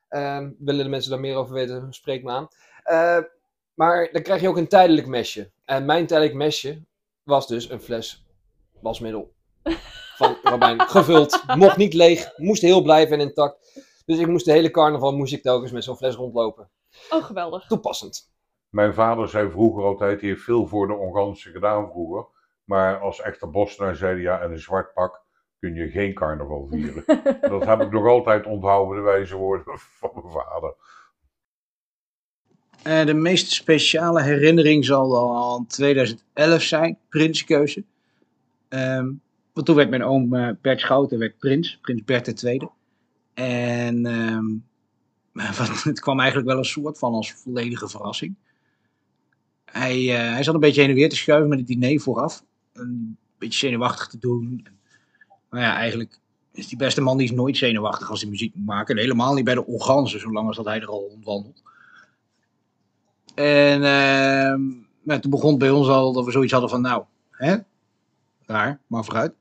Ehm, 0.10 0.51
willen 0.58 0.84
de 0.84 0.89
mensen 0.89 1.12
daar 1.12 1.20
meer 1.20 1.36
over 1.36 1.53
weten, 1.53 1.93
spreek 1.93 2.24
me 2.24 2.31
aan. 2.31 2.48
Maar 3.75 4.10
dan 4.12 4.22
krijg 4.22 4.41
je 4.41 4.50
ook 4.50 4.58
een 4.58 4.67
tijdelijk 4.67 5.08
mesje. 5.08 5.51
En 5.65 5.86
mijn 5.86 6.08
tijdelijk 6.08 6.36
mesje 6.36 6.82
was 7.24 7.48
dus 7.48 7.70
een 7.70 7.79
fles 7.82 8.25
wasmiddel 8.82 9.34
van 10.15 10.38
Robijn. 10.51 10.82
Gevuld, 10.82 11.44
mocht 11.55 11.77
niet 11.77 11.94
leeg, 11.94 12.38
moest 12.38 12.62
heel 12.62 12.82
blijven 12.82 13.20
en 13.20 13.27
intact. 13.27 13.84
Dus 14.05 14.20
ik 14.20 14.27
moest 14.27 14.46
de 14.46 14.51
hele 14.51 14.72
carnaval 14.72 15.15
moest 15.15 15.34
ik 15.34 15.41
telkens 15.41 15.72
met 15.72 15.84
zo'n 15.84 15.98
fles 15.98 16.15
rondlopen. 16.15 16.70
Oh, 17.10 17.24
geweldig. 17.24 17.67
Toepassend. 17.67 18.34
Mijn 18.70 18.94
vader 18.94 19.29
zei 19.29 19.51
vroeger 19.51 19.84
altijd, 19.84 20.20
die 20.20 20.29
heeft 20.29 20.44
veel 20.44 20.67
voor 20.67 20.88
de 20.88 20.94
Ongansen 20.94 21.51
gedaan 21.51 21.89
vroeger. 21.89 22.27
Maar 22.63 23.00
als 23.00 23.22
echte 23.22 23.48
Bostenaar 23.48 23.96
zei 23.96 24.13
hij, 24.13 24.22
ja, 24.22 24.41
in 24.41 24.51
een 24.51 24.60
zwart 24.60 24.94
pak 24.94 25.24
kun 25.60 25.74
je 25.74 25.89
geen 25.89 26.13
carnaval 26.13 26.67
vieren. 26.72 27.03
dat 27.50 27.65
heb 27.65 27.82
ik 27.82 27.91
nog 27.91 28.08
altijd 28.08 28.46
onthouden, 28.46 28.96
de 28.96 29.03
wijze 29.03 29.36
woorden 29.36 29.79
van 29.79 30.12
mijn 30.13 30.32
vader. 30.32 30.75
Eh, 32.86 33.06
de 33.06 33.13
meest 33.13 33.51
speciale 33.51 34.22
herinnering 34.22 34.86
zal 34.86 35.18
al 35.18 35.65
2011 35.68 36.62
zijn, 36.62 36.98
prinskeuze. 37.10 37.84
Ehm, 38.68 39.12
want 39.54 39.65
toen 39.65 39.75
werd 39.75 39.89
mijn 39.89 40.04
oom 40.04 40.36
eh, 40.36 40.50
Bert 40.62 40.80
Schouten 40.80 41.20
werd 41.20 41.38
prins, 41.38 41.77
prins 41.82 42.04
Bert 42.04 42.44
II. 42.44 42.68
En 43.34 44.06
ehm, 44.06 44.46
het 45.89 46.00
kwam 46.00 46.20
eigenlijk 46.20 46.50
wel 46.50 46.58
een 46.58 46.65
soort 46.65 46.98
van 46.98 47.13
als 47.13 47.34
volledige 47.34 47.89
verrassing. 47.89 48.36
Hij, 49.65 50.15
eh, 50.15 50.32
hij 50.34 50.44
zat 50.44 50.54
een 50.54 50.60
beetje 50.60 50.82
heen 50.82 50.89
en 50.89 50.96
weer 50.96 51.10
te 51.10 51.15
schuiven 51.15 51.50
met 51.50 51.58
het 51.58 51.68
diner 51.68 52.00
vooraf. 52.00 52.44
Een 52.74 53.18
beetje 53.38 53.60
zenuwachtig 53.60 54.08
te 54.08 54.18
doen. 54.18 54.62
En, 54.63 54.80
nou 55.50 55.63
ja, 55.63 55.75
eigenlijk 55.75 56.20
is 56.51 56.68
die 56.68 56.77
beste 56.77 57.01
man 57.01 57.18
die 57.18 57.27
is 57.27 57.36
nooit 57.36 57.58
zenuwachtig 57.58 58.10
als 58.10 58.22
hij 58.22 58.30
muziek 58.30 58.56
moet 58.56 58.65
maken. 58.65 58.96
En 58.96 59.01
helemaal 59.01 59.34
niet 59.34 59.46
bij 59.46 59.56
de 59.56 59.65
organzen, 59.65 60.20
zolang 60.20 60.48
als 60.48 60.56
dat 60.56 60.65
hij 60.65 60.82
er 60.82 60.88
al 60.88 61.08
rondwandelt. 61.10 61.63
En 63.36 63.84
ehm, 63.84 64.62
nou, 65.04 65.20
toen 65.20 65.32
begon 65.32 65.50
het 65.50 65.60
bij 65.60 65.70
ons 65.70 65.88
al 65.88 66.13
dat 66.13 66.25
we 66.25 66.32
zoiets 66.32 66.51
hadden 66.51 66.70
van, 66.70 66.82
nou, 66.82 67.04
hè, 67.32 67.56
raar, 68.46 68.80
maar 68.88 69.04
vooruit. 69.06 69.34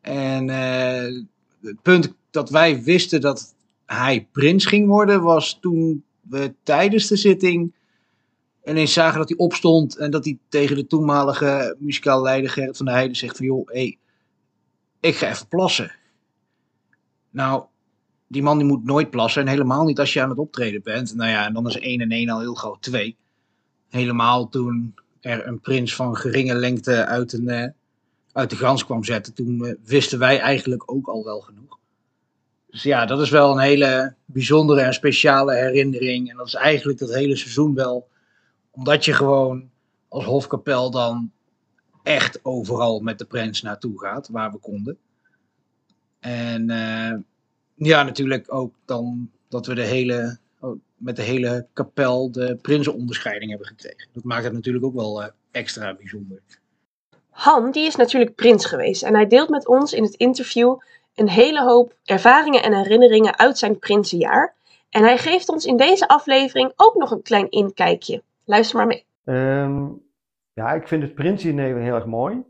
En 0.00 0.50
eh, 0.50 1.22
het 1.62 1.82
punt 1.82 2.14
dat 2.30 2.50
wij 2.50 2.82
wisten 2.82 3.20
dat 3.20 3.54
hij 3.86 4.28
prins 4.32 4.66
ging 4.66 4.86
worden, 4.86 5.22
was 5.22 5.58
toen 5.60 6.04
we 6.20 6.54
tijdens 6.62 7.06
de 7.08 7.16
zitting 7.16 7.72
En 8.62 8.72
ineens 8.72 8.92
zagen 8.92 9.18
dat 9.18 9.28
hij 9.28 9.38
opstond 9.38 9.96
en 9.96 10.10
dat 10.10 10.24
hij 10.24 10.38
tegen 10.48 10.76
de 10.76 10.86
toenmalige 10.86 11.76
muzikaal 11.78 12.22
leider 12.22 12.50
Gerrit 12.50 12.76
van 12.76 12.86
der 12.86 12.94
Heijden 12.94 13.16
zegt 13.16 13.36
van 13.36 13.46
joh, 13.46 13.68
hey, 13.68 13.98
ik 15.00 15.16
ga 15.16 15.28
even 15.28 15.48
plassen. 15.48 15.94
Nou, 17.30 17.64
die 18.32 18.42
man 18.42 18.58
die 18.58 18.66
moet 18.66 18.84
nooit 18.84 19.10
plassen 19.10 19.42
en 19.42 19.48
helemaal 19.48 19.84
niet 19.84 19.98
als 19.98 20.12
je 20.12 20.22
aan 20.22 20.28
het 20.28 20.38
optreden 20.38 20.82
bent. 20.82 21.14
Nou 21.14 21.30
ja, 21.30 21.46
en 21.46 21.52
dan 21.52 21.66
is 21.66 21.78
1 21.78 22.00
en 22.00 22.10
1 22.10 22.28
al 22.28 22.40
heel 22.40 22.54
gauw 22.54 22.76
2. 22.80 23.16
Helemaal 23.88 24.48
toen 24.48 24.94
er 25.20 25.46
een 25.46 25.60
prins 25.60 25.94
van 25.94 26.16
geringe 26.16 26.54
lengte 26.54 27.06
uit, 27.06 27.32
een, 27.32 27.48
eh, 27.48 27.68
uit 28.32 28.50
de 28.50 28.56
gans 28.56 28.84
kwam 28.84 29.04
zetten, 29.04 29.34
toen 29.34 29.64
eh, 29.64 29.74
wisten 29.84 30.18
wij 30.18 30.38
eigenlijk 30.40 30.92
ook 30.92 31.06
al 31.06 31.24
wel 31.24 31.40
genoeg. 31.40 31.78
Dus 32.70 32.82
ja, 32.82 33.06
dat 33.06 33.20
is 33.20 33.30
wel 33.30 33.52
een 33.52 33.58
hele 33.58 34.14
bijzondere 34.24 34.80
en 34.80 34.94
speciale 34.94 35.54
herinnering. 35.54 36.30
En 36.30 36.36
dat 36.36 36.46
is 36.46 36.54
eigenlijk 36.54 36.98
dat 36.98 37.14
hele 37.14 37.36
seizoen 37.36 37.74
wel, 37.74 38.08
omdat 38.70 39.04
je 39.04 39.12
gewoon 39.12 39.70
als 40.08 40.24
hofkapel 40.24 40.90
dan 40.90 41.30
echt 42.02 42.38
overal 42.42 43.00
met 43.00 43.18
de 43.18 43.24
prins 43.24 43.62
naartoe 43.62 44.00
gaat, 44.00 44.28
waar 44.28 44.52
we 44.52 44.58
konden. 44.58 44.98
En 46.20 46.70
eh, 46.70 47.18
ja, 47.74 48.02
natuurlijk 48.02 48.54
ook 48.54 48.74
dan 48.84 49.30
dat 49.48 49.66
we 49.66 49.74
de 49.74 49.82
hele, 49.82 50.38
oh, 50.60 50.80
met 50.96 51.16
de 51.16 51.22
hele 51.22 51.66
kapel 51.72 52.32
de 52.32 52.58
prinsenonderscheiding 52.62 53.50
hebben 53.50 53.68
gekregen. 53.68 54.08
Dat 54.12 54.24
maakt 54.24 54.44
het 54.44 54.52
natuurlijk 54.52 54.84
ook 54.84 54.94
wel 54.94 55.22
eh, 55.22 55.28
extra 55.50 55.94
bijzonder. 55.94 56.40
Han 57.30 57.70
die 57.70 57.86
is 57.86 57.96
natuurlijk 57.96 58.34
prins 58.34 58.66
geweest 58.66 59.02
en 59.02 59.14
hij 59.14 59.26
deelt 59.26 59.48
met 59.48 59.66
ons 59.66 59.92
in 59.92 60.02
het 60.02 60.14
interview 60.14 60.78
een 61.14 61.28
hele 61.28 61.62
hoop 61.62 61.96
ervaringen 62.04 62.62
en 62.62 62.74
herinneringen 62.74 63.38
uit 63.38 63.58
zijn 63.58 63.78
prinsenjaar. 63.78 64.54
En 64.90 65.02
hij 65.02 65.18
geeft 65.18 65.48
ons 65.48 65.64
in 65.64 65.76
deze 65.76 66.08
aflevering 66.08 66.72
ook 66.76 66.94
nog 66.94 67.10
een 67.10 67.22
klein 67.22 67.50
inkijkje. 67.50 68.22
Luister 68.44 68.76
maar 68.76 68.86
mee. 68.86 69.04
Ehm, 69.24 69.84
ja, 70.52 70.72
ik 70.72 70.88
vind 70.88 71.02
het 71.02 71.14
prinsdiner 71.14 71.76
heel 71.76 71.94
erg 71.94 72.06
mooi. 72.06 72.42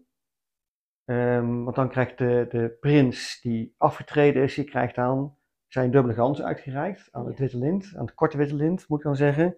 Ehm, 1.04 1.62
want 1.62 1.76
dan 1.76 1.88
krijgt 1.88 2.18
de, 2.18 2.46
de 2.50 2.76
prins 2.80 3.40
die 3.40 3.74
afgetreden 3.78 4.42
is, 4.42 4.54
die 4.54 4.64
krijgt 4.64 4.94
dan 4.94 5.36
zijn 5.68 5.90
dubbele 5.90 6.14
gans 6.14 6.42
uitgereikt 6.42 7.08
aan 7.10 7.26
het 7.26 7.38
witte 7.38 7.58
lint, 7.58 7.92
aan 7.96 8.04
het 8.04 8.14
korte 8.14 8.36
witte 8.36 8.54
lint 8.54 8.88
moet 8.88 8.98
ik 8.98 9.04
dan 9.04 9.16
zeggen. 9.16 9.56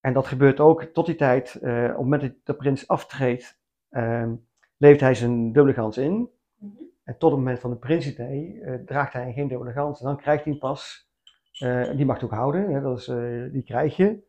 En 0.00 0.12
dat 0.12 0.26
gebeurt 0.26 0.60
ook 0.60 0.82
tot 0.82 1.06
die 1.06 1.14
tijd, 1.14 1.54
eh, 1.54 1.82
op 1.82 1.88
het 1.88 1.96
moment 1.96 2.22
dat 2.22 2.32
de 2.42 2.54
prins 2.54 2.88
aftreedt, 2.88 3.60
ehm, 3.90 4.34
leeft 4.76 5.00
hij 5.00 5.14
zijn 5.14 5.52
dubbele 5.52 5.74
gans 5.74 5.98
in. 5.98 6.30
En 7.04 7.18
tot 7.18 7.30
het 7.30 7.38
moment 7.38 7.60
van 7.60 7.70
de 7.70 7.76
Prinsdiner 7.76 8.30
uh, 8.32 8.74
draagt 8.86 9.12
hij 9.12 9.32
geen 9.32 9.48
dubbele 9.48 9.72
gans. 9.72 10.00
En 10.00 10.06
dan 10.06 10.16
krijgt 10.16 10.44
hij 10.44 10.54
pas, 10.54 11.10
uh, 11.62 11.96
die 11.96 12.04
mag 12.04 12.16
hij 12.16 12.24
ook 12.24 12.34
houden, 12.34 12.70
hè, 12.70 12.80
dat 12.80 12.98
is, 12.98 13.04
die 13.52 13.62
krijg 13.62 13.96
je. 13.96 14.22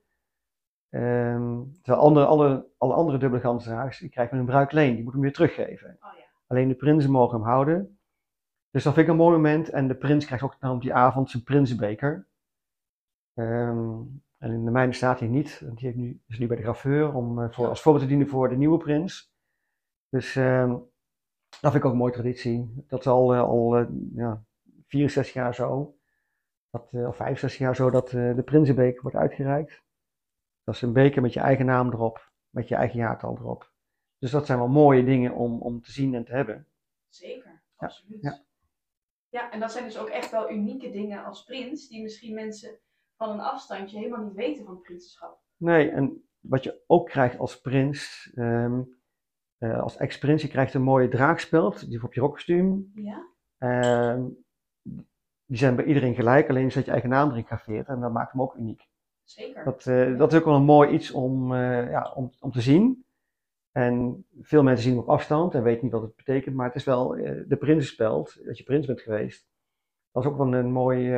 Um, 0.90 1.72
terwijl 1.82 2.06
andere, 2.06 2.26
alle, 2.26 2.68
alle 2.78 2.94
andere 2.94 3.18
dubbele 3.18 3.42
gansdragers, 3.42 4.00
die 4.00 4.10
krijgen 4.10 4.38
een 4.38 4.46
bruikleen, 4.46 4.96
die 4.96 5.04
moet 5.04 5.14
hem 5.14 5.22
weer 5.22 5.34
teruggeven. 5.34 5.98
Oh, 6.02 6.18
ja. 6.18 6.24
Alleen 6.48 6.68
de 6.68 6.76
prinsen 6.76 7.12
mogen 7.12 7.40
hem 7.40 7.48
houden. 7.48 7.98
Dus 8.72 8.84
dat 8.84 8.94
vind 8.94 9.06
ik 9.06 9.12
een 9.12 9.20
mooi 9.20 9.36
moment. 9.36 9.70
En 9.70 9.88
de 9.88 9.96
prins 9.96 10.26
krijgt 10.26 10.44
ook 10.44 10.58
op 10.60 10.82
die 10.82 10.94
avond 10.94 11.30
zijn 11.30 11.44
prinsenbeker. 11.44 12.28
Um, 13.34 14.24
en 14.38 14.52
in 14.52 14.66
de 14.66 14.72
mijne 14.72 14.94
staat 14.94 15.20
hij 15.20 15.28
niet, 15.28 15.62
want 15.66 15.78
die 15.78 15.88
heeft 15.88 16.00
nu, 16.00 16.22
is 16.28 16.40
nu 16.40 16.48
bij 16.48 16.58
de 16.58 16.64
graveur 16.64 17.14
om 17.14 17.52
voor, 17.52 17.68
als 17.68 17.82
voorbeeld 17.82 18.04
te 18.04 18.10
dienen 18.10 18.30
voor 18.30 18.50
de 18.50 18.58
nieuwe 18.58 18.78
prins. 18.78 19.34
Dus 20.10 20.36
um, 20.36 20.70
dat 21.50 21.72
vind 21.72 21.76
ik 21.76 21.86
ook 21.86 21.92
een 21.92 21.98
mooie 21.98 22.14
traditie. 22.14 22.84
Dat 22.88 23.00
is 23.00 23.08
al, 23.08 23.34
uh, 23.34 23.42
al 23.42 23.80
uh, 23.80 23.88
ja, 24.16 24.44
64 24.88 25.34
jaar 25.34 25.56
zo, 25.56 25.96
dat, 26.70 26.88
of 26.92 27.16
65 27.16 27.60
jaar 27.60 27.76
zo, 27.76 27.90
dat 27.90 28.10
de 28.10 28.42
Prinsenbeker 28.46 29.02
wordt 29.02 29.18
uitgereikt. 29.18 29.84
Dat 30.66 30.76
is 30.76 30.82
een 30.82 30.94
beker 30.94 31.22
met 31.22 31.34
je 31.34 31.40
eigen 31.40 31.66
naam 31.66 31.92
erop, 31.92 32.32
met 32.50 32.68
je 32.68 32.76
eigen 32.76 33.00
jaartal 33.00 33.38
erop. 33.38 33.72
Dus 34.18 34.32
dat 34.32 34.46
zijn 34.46 34.58
wel 34.58 34.68
mooie 34.68 35.04
dingen 35.04 35.34
om, 35.34 35.62
om 35.62 35.82
te 35.82 35.92
zien 35.92 36.14
en 36.14 36.26
te 36.26 36.32
hebben. 36.32 36.68
Zeker, 37.08 37.52
ja. 37.52 37.86
absoluut. 37.86 38.22
Ja. 38.22 38.44
ja, 39.30 39.52
en 39.52 39.60
dat 39.60 39.72
zijn 39.72 39.84
dus 39.84 39.98
ook 39.98 40.10
echt 40.10 40.32
wel 40.32 40.52
unieke 40.52 40.92
dingen 40.92 41.26
als 41.26 41.44
prins, 41.44 41.88
die 41.88 42.02
misschien 42.02 42.34
mensen 42.34 42.80
van 43.16 43.30
een 43.30 43.40
afstandje 43.40 43.98
helemaal 43.98 44.24
niet 44.24 44.36
weten 44.36 44.66
van 44.66 44.74
het 44.74 44.84
prinsenschap. 44.84 45.40
Nee, 45.58 45.90
en 45.90 46.28
wat 46.40 46.64
je 46.64 46.84
ook 46.88 47.10
krijgt 47.10 47.38
als 47.38 47.62
prins, 47.62 48.32
um, 48.36 49.00
uh, 49.60 49.82
als 49.82 49.98
ex-prins, 49.98 50.42
je 50.42 50.48
krijgt 50.48 50.74
een 50.74 50.82
mooie 50.82 51.08
draagspeld, 51.08 51.90
die 51.90 52.04
op 52.04 52.14
je 52.14 52.22
rokkostuum. 52.22 52.92
Ja. 52.94 53.28
Uh, 53.60 54.26
die 55.46 55.58
zijn 55.58 55.76
bij 55.76 55.86
iedereen 55.86 56.16
gelijk, 56.16 56.50
alleen 56.50 56.72
zet 56.72 56.86
je 56.86 56.92
eigen 56.92 57.10
naam 57.10 57.30
erin 57.30 57.46
graveert 57.46 57.88
en 57.88 58.00
dat 58.00 58.12
maakt 58.12 58.32
hem 58.32 58.42
ook 58.42 58.56
uniek. 58.56 58.88
Zeker. 59.26 59.64
Dat, 59.64 59.86
uh, 59.86 60.18
dat 60.18 60.32
is 60.32 60.40
ook 60.40 60.46
wel 60.46 60.56
een 60.56 60.64
mooi 60.64 60.90
iets 60.90 61.12
om, 61.12 61.52
uh, 61.52 61.90
ja, 61.90 62.12
om, 62.16 62.32
om 62.40 62.52
te 62.52 62.62
zien. 62.62 63.06
En 63.72 64.26
veel 64.42 64.64
mensen 64.64 64.84
zien 64.84 64.94
hem 64.94 65.02
op 65.02 65.10
afstand 65.10 65.54
en 65.54 65.64
weten 65.64 65.84
niet 65.84 65.92
wat 65.92 66.02
het 66.02 66.16
betekent, 66.16 66.56
maar 66.56 66.66
het 66.66 66.76
is 66.76 66.84
wel 66.84 67.08
de 67.48 67.58
prinsenspeld, 67.60 68.46
dat 68.46 68.58
je 68.58 68.64
prins 68.64 68.86
bent 68.86 69.02
geweest. 69.02 69.48
Dat 70.12 70.24
is 70.24 70.30
ook 70.30 70.38
wel 70.38 70.54
een 70.54 70.72
mooi, 70.72 71.10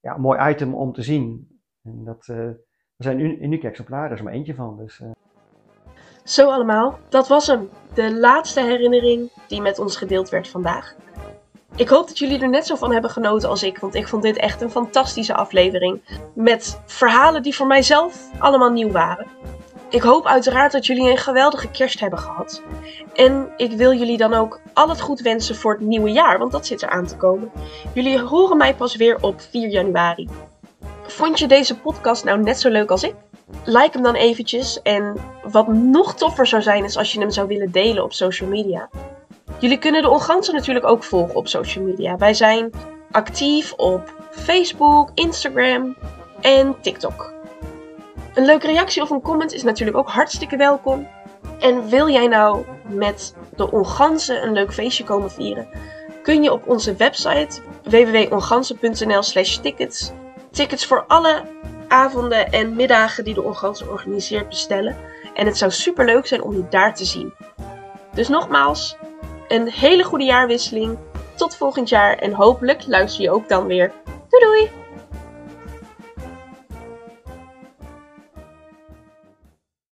ja, 0.00 0.16
mooi 0.16 0.50
item 0.50 0.74
om 0.74 0.92
te 0.92 1.02
zien. 1.02 1.48
En 1.82 2.04
dat, 2.04 2.26
er 2.26 2.64
zijn 2.96 3.42
unieke 3.44 3.68
exemplaren, 3.68 4.10
er 4.10 4.16
is 4.16 4.22
maar 4.22 4.32
eentje 4.32 4.54
van. 4.54 4.76
Dus, 4.76 5.02
Zo 6.24 6.50
allemaal, 6.50 6.98
dat 7.08 7.28
was 7.28 7.46
hem. 7.46 7.68
De 7.94 8.18
laatste 8.18 8.60
herinnering 8.60 9.30
die 9.48 9.60
met 9.60 9.78
ons 9.78 9.96
gedeeld 9.96 10.28
werd 10.28 10.48
vandaag. 10.48 10.96
Ik 11.76 11.88
hoop 11.88 12.08
dat 12.08 12.18
jullie 12.18 12.40
er 12.40 12.48
net 12.48 12.66
zo 12.66 12.74
van 12.74 12.92
hebben 12.92 13.10
genoten 13.10 13.48
als 13.48 13.62
ik, 13.62 13.78
want 13.78 13.94
ik 13.94 14.08
vond 14.08 14.22
dit 14.22 14.36
echt 14.36 14.60
een 14.60 14.70
fantastische 14.70 15.34
aflevering. 15.34 16.02
Met 16.34 16.80
verhalen 16.86 17.42
die 17.42 17.54
voor 17.54 17.66
mijzelf 17.66 18.30
allemaal 18.38 18.70
nieuw 18.70 18.90
waren. 18.90 19.26
Ik 19.88 20.02
hoop 20.02 20.26
uiteraard 20.26 20.72
dat 20.72 20.86
jullie 20.86 21.10
een 21.10 21.16
geweldige 21.16 21.68
kerst 21.70 22.00
hebben 22.00 22.18
gehad. 22.18 22.62
En 23.14 23.52
ik 23.56 23.72
wil 23.72 23.92
jullie 23.92 24.16
dan 24.16 24.34
ook 24.34 24.60
al 24.72 24.88
het 24.88 25.00
goed 25.00 25.20
wensen 25.20 25.56
voor 25.56 25.72
het 25.72 25.80
nieuwe 25.80 26.10
jaar, 26.10 26.38
want 26.38 26.52
dat 26.52 26.66
zit 26.66 26.82
er 26.82 26.88
aan 26.88 27.06
te 27.06 27.16
komen. 27.16 27.50
Jullie 27.94 28.20
horen 28.20 28.56
mij 28.56 28.74
pas 28.74 28.96
weer 28.96 29.18
op 29.20 29.40
4 29.40 29.68
januari. 29.68 30.28
Vond 31.02 31.38
je 31.38 31.46
deze 31.46 31.78
podcast 31.78 32.24
nou 32.24 32.42
net 32.42 32.60
zo 32.60 32.68
leuk 32.68 32.90
als 32.90 33.02
ik? 33.02 33.14
Like 33.64 33.90
hem 33.92 34.02
dan 34.02 34.14
eventjes 34.14 34.82
en 34.82 35.16
wat 35.42 35.68
nog 35.68 36.14
toffer 36.14 36.46
zou 36.46 36.62
zijn 36.62 36.84
is 36.84 36.96
als 36.96 37.12
je 37.12 37.20
hem 37.20 37.30
zou 37.30 37.48
willen 37.48 37.70
delen 37.72 38.04
op 38.04 38.12
social 38.12 38.48
media. 38.48 38.88
Jullie 39.58 39.78
kunnen 39.78 40.02
de 40.02 40.10
Ongansen 40.10 40.54
natuurlijk 40.54 40.86
ook 40.86 41.04
volgen 41.04 41.34
op 41.34 41.48
social 41.48 41.84
media. 41.84 42.16
Wij 42.16 42.34
zijn 42.34 42.70
actief 43.10 43.72
op 43.72 44.14
Facebook, 44.30 45.10
Instagram 45.14 45.96
en 46.40 46.76
TikTok. 46.80 47.34
Een 48.34 48.44
leuke 48.44 48.66
reactie 48.66 49.02
of 49.02 49.10
een 49.10 49.22
comment 49.22 49.52
is 49.52 49.62
natuurlijk 49.62 49.96
ook 49.96 50.08
hartstikke 50.08 50.56
welkom. 50.56 51.08
En 51.60 51.88
wil 51.88 52.08
jij 52.08 52.26
nou 52.26 52.64
met 52.88 53.34
de 53.56 53.70
Ongansen 53.70 54.42
een 54.42 54.52
leuk 54.52 54.72
feestje 54.72 55.04
komen 55.04 55.30
vieren? 55.30 55.68
Kun 56.22 56.42
je 56.42 56.52
op 56.52 56.68
onze 56.68 56.94
website 56.94 57.60
www.ongansen.nl 57.82 59.22
slash 59.22 59.56
tickets 59.56 60.12
tickets 60.56 60.86
voor 60.86 61.04
alle 61.06 61.42
avonden 61.88 62.52
en 62.52 62.74
middagen 62.74 63.24
die 63.24 63.34
de 63.34 63.42
Ongansen 63.42 63.90
organiseert 63.90 64.48
bestellen. 64.48 64.96
En 65.34 65.46
het 65.46 65.58
zou 65.58 65.70
super 65.70 66.04
leuk 66.04 66.26
zijn 66.26 66.42
om 66.42 66.52
je 66.52 66.68
daar 66.70 66.94
te 66.94 67.04
zien. 67.04 67.34
Dus 68.14 68.28
nogmaals, 68.28 68.96
een 69.48 69.70
hele 69.70 70.04
goede 70.04 70.24
jaarwisseling. 70.24 70.98
Tot 71.36 71.56
volgend 71.56 71.88
jaar 71.88 72.18
en 72.18 72.32
hopelijk 72.32 72.86
luister 72.86 73.22
je 73.22 73.30
ook 73.30 73.48
dan 73.48 73.66
weer. 73.66 73.92
Doei 74.28 74.44
doei! 74.44 74.75